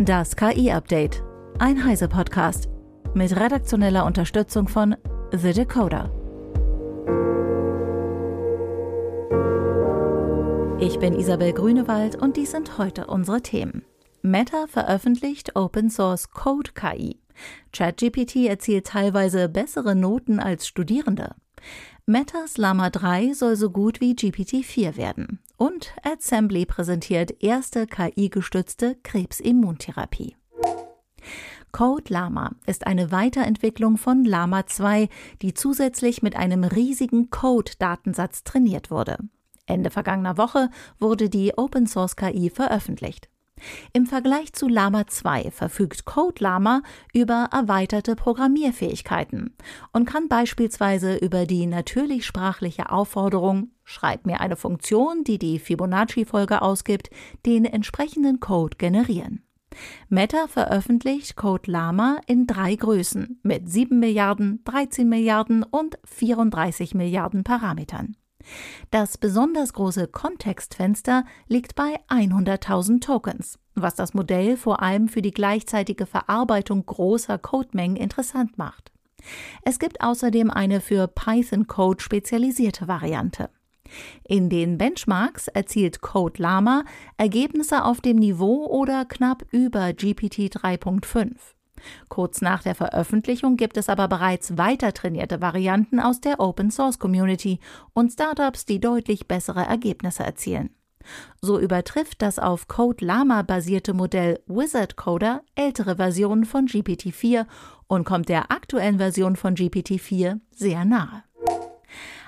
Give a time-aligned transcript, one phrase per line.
[0.00, 1.24] Das KI-Update.
[1.58, 2.68] Ein Heise-Podcast.
[3.14, 4.94] Mit redaktioneller Unterstützung von
[5.32, 6.12] The Decoder.
[10.78, 13.84] Ich bin Isabel Grünewald und dies sind heute unsere Themen.
[14.22, 17.18] Meta veröffentlicht Open Source Code KI.
[17.72, 21.34] ChatGPT erzielt teilweise bessere Noten als Studierende.
[22.06, 25.40] Metas Llama 3 soll so gut wie GPT-4 werden.
[25.58, 30.36] Und Assembly präsentiert erste KI-gestützte Krebsimmuntherapie.
[31.72, 35.08] Code Llama ist eine Weiterentwicklung von Llama 2,
[35.42, 39.18] die zusätzlich mit einem riesigen Code-Datensatz trainiert wurde.
[39.66, 43.28] Ende vergangener Woche wurde die Open Source KI veröffentlicht.
[43.92, 49.54] Im Vergleich zu Lama 2 verfügt Code Lama über erweiterte Programmierfähigkeiten
[49.92, 56.60] und kann beispielsweise über die natürlich sprachliche Aufforderung Schreib mir eine Funktion, die die Fibonacci-Folge
[56.60, 57.08] ausgibt,
[57.46, 59.42] den entsprechenden Code generieren.
[60.10, 67.44] Meta veröffentlicht Code Lama in drei Größen mit 7 Milliarden, 13 Milliarden und 34 Milliarden
[67.44, 68.14] Parametern.
[68.90, 75.32] Das besonders große Kontextfenster liegt bei 100.000 Tokens, was das Modell vor allem für die
[75.32, 78.92] gleichzeitige Verarbeitung großer Codemengen interessant macht.
[79.62, 83.50] Es gibt außerdem eine für Python-Code spezialisierte Variante.
[84.24, 86.84] In den Benchmarks erzielt Code Llama
[87.16, 91.57] Ergebnisse auf dem Niveau oder knapp über GPT 3.5.
[92.08, 96.98] Kurz nach der Veröffentlichung gibt es aber bereits weiter trainierte Varianten aus der Open Source
[96.98, 97.60] Community
[97.92, 100.70] und Startups, die deutlich bessere Ergebnisse erzielen.
[101.40, 107.46] So übertrifft das auf Code Llama basierte Modell Wizard Coder ältere Versionen von GPT-4
[107.86, 111.22] und kommt der aktuellen Version von GPT-4 sehr nahe.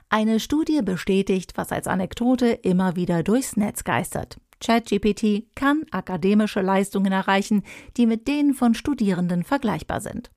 [0.08, 4.38] Eine Studie bestätigt, was als Anekdote immer wieder durchs Netz geistert.
[4.61, 7.62] ChatGPT kann akademische Leistungen erreichen,
[7.97, 10.30] die mit denen von Studierenden vergleichbar sind.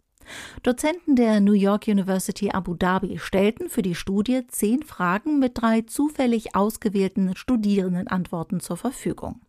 [0.63, 5.81] Dozenten der New York University Abu Dhabi stellten für die Studie zehn Fragen mit drei
[5.81, 9.41] zufällig ausgewählten Studierendenantworten zur Verfügung.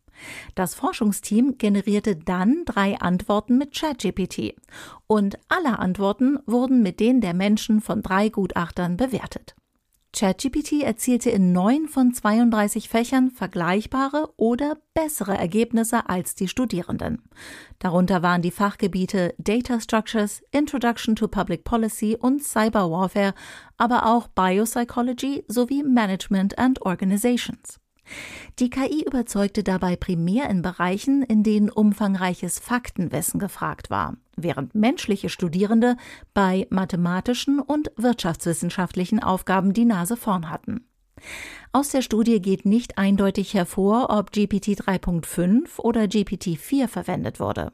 [0.54, 4.54] Das Forschungsteam generierte dann drei Antworten mit ChatGPT
[5.06, 9.56] und alle Antworten wurden mit denen der Menschen von drei Gutachtern bewertet.
[10.14, 17.22] ChatGPT erzielte in neun von 32 Fächern vergleichbare oder bessere Ergebnisse als die Studierenden.
[17.80, 23.34] Darunter waren die Fachgebiete Data Structures, Introduction to Public Policy und Cyber Warfare,
[23.76, 27.80] aber auch Biopsychology sowie Management and Organizations.
[28.60, 35.28] Die KI überzeugte dabei primär in Bereichen, in denen umfangreiches Faktenwissen gefragt war, während menschliche
[35.28, 35.96] Studierende
[36.32, 40.86] bei mathematischen und wirtschaftswissenschaftlichen Aufgaben die Nase vorn hatten.
[41.72, 47.72] Aus der Studie geht nicht eindeutig hervor, ob GPT 3.5 oder GPT 4 verwendet wurde.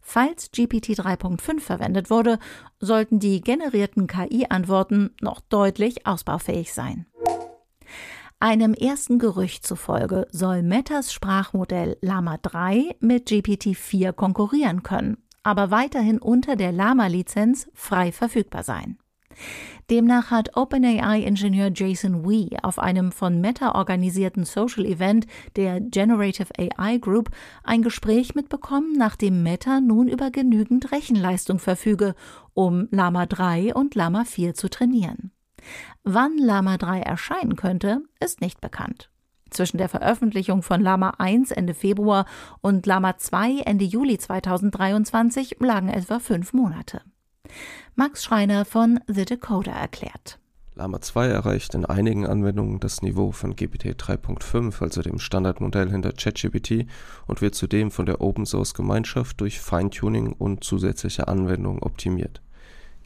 [0.00, 2.38] Falls GPT 3.5 verwendet wurde,
[2.80, 7.06] sollten die generierten KI-Antworten noch deutlich ausbaufähig sein.
[8.40, 16.18] Einem ersten Gerücht zufolge soll Metas Sprachmodell Lama 3 mit GPT-4 konkurrieren können, aber weiterhin
[16.18, 18.98] unter der Lama-Lizenz frei verfügbar sein.
[19.88, 25.26] Demnach hat OpenAI-Ingenieur Jason Wee auf einem von Meta organisierten Social Event
[25.56, 27.30] der Generative AI Group
[27.64, 32.14] ein Gespräch mitbekommen, nachdem Meta nun über genügend Rechenleistung verfüge,
[32.52, 35.30] um Lama 3 und Lama 4 zu trainieren.
[36.04, 39.08] Wann Lama 3 erscheinen könnte, ist nicht bekannt.
[39.50, 42.26] Zwischen der Veröffentlichung von Lama 1 Ende Februar
[42.60, 47.02] und Lama 2 Ende Juli 2023 lagen etwa fünf Monate.
[47.94, 50.38] Max Schreiner von The Decoder erklärt.
[50.78, 56.12] Lama 2 erreicht in einigen Anwendungen das Niveau von GPT 3.5, also dem Standardmodell hinter
[56.12, 56.86] ChatGPT,
[57.26, 62.42] und wird zudem von der Open Source Gemeinschaft durch Feintuning und zusätzliche Anwendungen optimiert.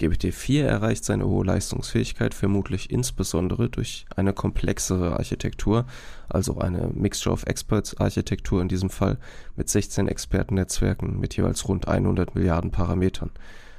[0.03, 5.87] GPT-4 erreicht seine hohe Leistungsfähigkeit vermutlich insbesondere durch eine komplexere Architektur,
[6.29, 9.19] also eine Mixture of Experts Architektur in diesem Fall
[9.55, 13.31] mit 16 Expertennetzwerken mit jeweils rund 100 Milliarden Parametern.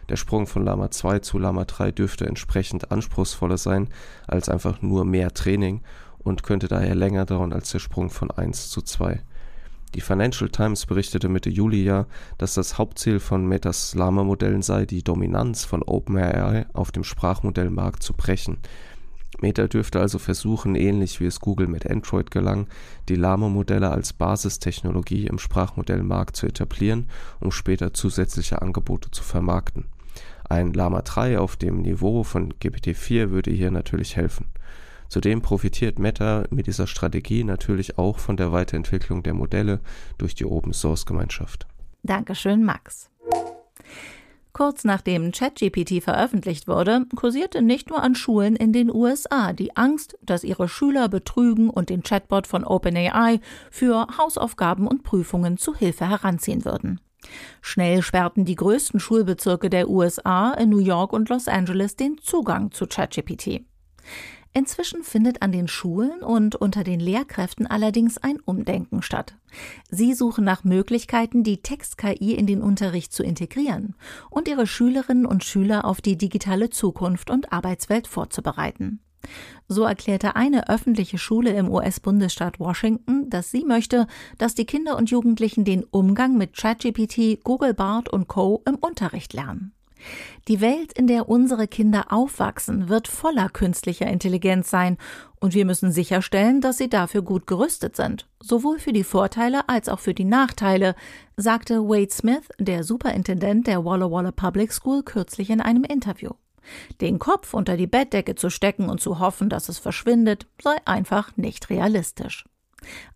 [0.07, 3.89] Der Sprung von Lama 2 zu Lama 3 dürfte entsprechend anspruchsvoller sein
[4.25, 5.81] als einfach nur mehr Training
[6.19, 9.21] und könnte daher länger dauern als der Sprung von 1 zu 2.
[9.95, 12.07] Die Financial Times berichtete Mitte Juli ja,
[12.39, 18.13] dass das Hauptziel von Metas Llama-Modellen sei, die Dominanz von OpenAI auf dem Sprachmodellmarkt zu
[18.13, 18.57] brechen.
[19.39, 22.67] Meta dürfte also versuchen, ähnlich wie es Google mit Android gelang,
[23.09, 27.07] die Llama-Modelle als Basistechnologie im Sprachmodellmarkt zu etablieren,
[27.39, 29.85] um später zusätzliche Angebote zu vermarkten.
[30.47, 34.45] Ein Llama 3 auf dem Niveau von GPT-4 würde hier natürlich helfen.
[35.09, 39.79] Zudem profitiert Meta mit dieser Strategie natürlich auch von der Weiterentwicklung der Modelle
[40.17, 41.67] durch die Open-Source-Gemeinschaft.
[42.03, 43.09] Dankeschön, Max.
[44.53, 50.15] Kurz nachdem ChatGPT veröffentlicht wurde, kursierte nicht nur an Schulen in den USA die Angst,
[50.21, 53.39] dass ihre Schüler betrügen und den Chatbot von OpenAI
[53.71, 57.01] für Hausaufgaben und Prüfungen zu Hilfe heranziehen würden.
[57.61, 62.71] Schnell sperrten die größten Schulbezirke der USA in New York und Los Angeles den Zugang
[62.71, 63.61] zu ChatGPT.
[64.55, 69.35] Inzwischen findet an den Schulen und unter den Lehrkräften allerdings ein Umdenken statt.
[69.89, 73.95] Sie suchen nach Möglichkeiten, die Text-KI in den Unterricht zu integrieren
[74.29, 78.99] und ihre Schülerinnen und Schüler auf die digitale Zukunft und Arbeitswelt vorzubereiten.
[79.67, 84.05] So erklärte eine öffentliche Schule im US-Bundesstaat Washington, dass sie möchte,
[84.37, 88.61] dass die Kinder und Jugendlichen den Umgang mit ChatGPT, Google Bart und Co.
[88.67, 89.73] im Unterricht lernen.
[90.47, 94.97] Die Welt, in der unsere Kinder aufwachsen, wird voller künstlicher Intelligenz sein,
[95.39, 99.89] und wir müssen sicherstellen, dass sie dafür gut gerüstet sind, sowohl für die Vorteile als
[99.89, 100.95] auch für die Nachteile,
[101.35, 106.31] sagte Wade Smith, der Superintendent der Walla Walla Public School, kürzlich in einem Interview.
[107.01, 111.35] Den Kopf unter die Bettdecke zu stecken und zu hoffen, dass es verschwindet, sei einfach
[111.35, 112.45] nicht realistisch.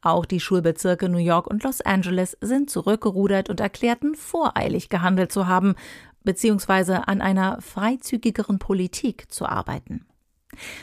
[0.01, 5.47] Auch die Schulbezirke New York und Los Angeles sind zurückgerudert und erklärten, voreilig gehandelt zu
[5.47, 5.75] haben,
[6.27, 10.05] beziehungsweise an einer freizügigeren Politik zu arbeiten.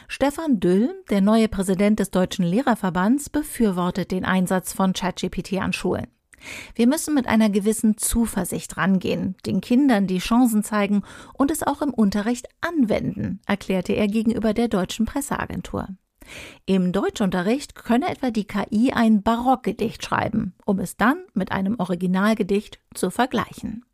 [0.09, 6.07] Stefan Düll, der neue Präsident des Deutschen Lehrerverbands, befürwortet den Einsatz von ChatGPT an Schulen.
[6.75, 11.03] Wir müssen mit einer gewissen Zuversicht rangehen, den Kindern die Chancen zeigen
[11.35, 15.89] und es auch im Unterricht anwenden, erklärte er gegenüber der deutschen Presseagentur.
[16.65, 22.79] Im Deutschunterricht könne etwa die KI ein Barockgedicht schreiben, um es dann mit einem Originalgedicht
[22.95, 23.85] zu vergleichen.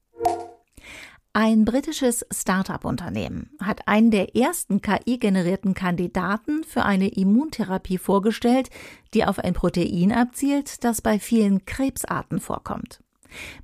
[1.33, 8.69] Ein britisches Start-up-Unternehmen hat einen der ersten KI-generierten Kandidaten für eine Immuntherapie vorgestellt,
[9.15, 13.01] die auf ein Protein abzielt, das bei vielen Krebsarten vorkommt.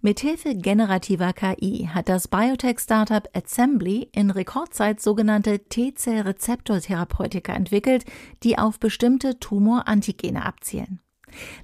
[0.01, 8.05] Mithilfe generativer KI hat das Biotech-Startup Assembly in Rekordzeit sogenannte T-Zell-Rezeptortherapeutika entwickelt,
[8.45, 11.01] die auf bestimmte Tumorantigene abzielen.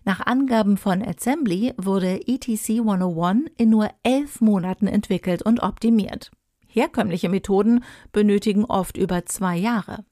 [0.05, 6.31] Nach Angaben von Assembly wurde ETC 101 in nur elf Monaten entwickelt und optimiert.
[6.67, 10.05] Herkömmliche Methoden benötigen oft über zwei Jahre.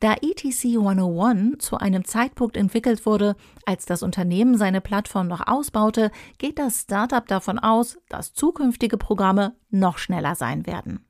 [0.00, 3.36] Da ETC 101 zu einem Zeitpunkt entwickelt wurde,
[3.66, 9.56] als das Unternehmen seine Plattform noch ausbaute, geht das Startup davon aus, dass zukünftige Programme
[9.70, 11.04] noch schneller sein werden.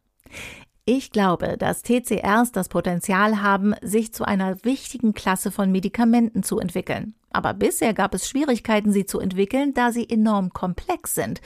[0.84, 6.58] Ich glaube, dass TCRs das Potenzial haben, sich zu einer wichtigen Klasse von Medikamenten zu
[6.58, 7.14] entwickeln.
[7.30, 11.40] Aber bisher gab es Schwierigkeiten, sie zu entwickeln, da sie enorm komplex sind.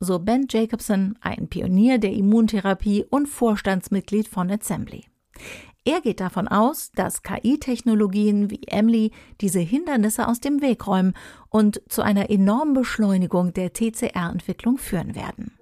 [0.00, 5.04] So Ben Jacobson, ein Pionier der Immuntherapie und Vorstandsmitglied von Assembly.
[5.86, 11.12] Er geht davon aus, dass KI-Technologien wie Emily diese Hindernisse aus dem Weg räumen
[11.50, 15.52] und zu einer enormen Beschleunigung der TCR-Entwicklung führen werden.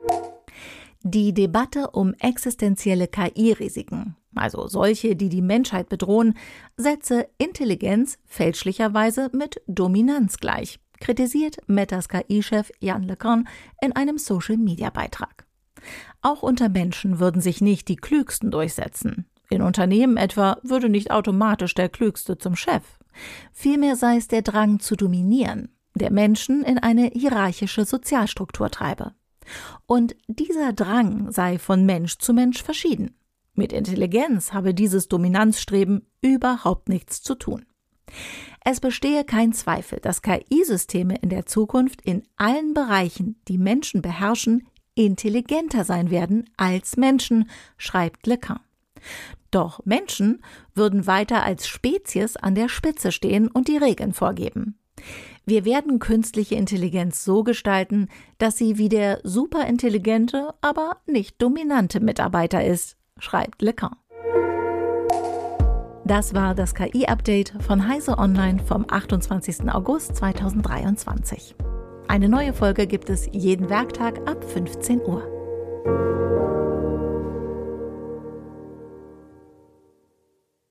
[1.02, 6.34] Die Debatte um existenzielle KI-Risiken, also solche, die die Menschheit bedrohen,
[6.76, 13.48] setze Intelligenz fälschlicherweise mit Dominanz gleich, kritisiert Metas KI-Chef Jan LeCun
[13.80, 15.46] in einem Social-Media-Beitrag.
[16.20, 19.26] Auch unter Menschen würden sich nicht die Klügsten durchsetzen.
[19.50, 22.82] In Unternehmen etwa würde nicht automatisch der Klügste zum Chef.
[23.52, 29.12] Vielmehr sei es der Drang zu dominieren, der Menschen in eine hierarchische Sozialstruktur treibe.
[29.86, 33.14] Und dieser Drang sei von Mensch zu Mensch verschieden.
[33.54, 37.66] Mit Intelligenz habe dieses Dominanzstreben überhaupt nichts zu tun.
[38.64, 44.66] Es bestehe kein Zweifel, dass KI-Systeme in der Zukunft in allen Bereichen, die Menschen beherrschen,
[44.94, 48.60] intelligenter sein werden als Menschen, schreibt Lecan.
[49.50, 50.42] Doch Menschen
[50.74, 54.78] würden weiter als Spezies an der Spitze stehen und die Regeln vorgeben.
[55.44, 62.64] Wir werden künstliche Intelligenz so gestalten, dass sie wie der superintelligente, aber nicht dominante Mitarbeiter
[62.64, 63.96] ist, schreibt Lecan.
[66.04, 69.72] Das war das KI-Update von Heise Online vom 28.
[69.72, 71.54] August 2023.
[72.08, 75.22] Eine neue Folge gibt es jeden Werktag ab 15 Uhr.